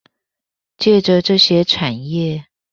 [0.79, 2.45] 藉著這些產業